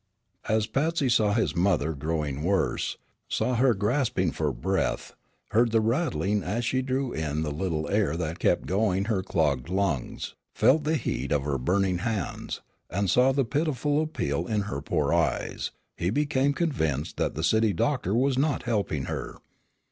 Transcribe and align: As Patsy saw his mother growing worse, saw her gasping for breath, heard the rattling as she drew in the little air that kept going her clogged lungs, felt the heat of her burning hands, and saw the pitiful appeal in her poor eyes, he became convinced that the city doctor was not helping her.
As 0.49 0.65
Patsy 0.65 1.09
saw 1.09 1.33
his 1.33 1.55
mother 1.55 1.93
growing 1.93 2.41
worse, 2.41 2.97
saw 3.29 3.53
her 3.53 3.75
gasping 3.75 4.31
for 4.31 4.51
breath, 4.51 5.13
heard 5.51 5.69
the 5.71 5.79
rattling 5.79 6.41
as 6.41 6.65
she 6.65 6.81
drew 6.81 7.11
in 7.13 7.43
the 7.43 7.51
little 7.51 7.87
air 7.87 8.17
that 8.17 8.39
kept 8.39 8.65
going 8.65 9.05
her 9.05 9.21
clogged 9.21 9.69
lungs, 9.69 10.33
felt 10.55 10.85
the 10.85 10.95
heat 10.97 11.31
of 11.31 11.43
her 11.43 11.59
burning 11.59 11.99
hands, 11.99 12.61
and 12.89 13.11
saw 13.11 13.31
the 13.31 13.45
pitiful 13.45 14.01
appeal 14.01 14.47
in 14.47 14.61
her 14.61 14.81
poor 14.81 15.13
eyes, 15.13 15.69
he 15.95 16.09
became 16.09 16.53
convinced 16.55 17.17
that 17.17 17.35
the 17.35 17.43
city 17.43 17.71
doctor 17.71 18.15
was 18.15 18.39
not 18.39 18.63
helping 18.63 19.03
her. 19.05 19.35